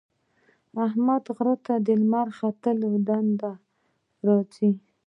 [0.85, 3.51] احمد غره ته لمر ختلی له دندې
[4.23, 4.69] ارځي.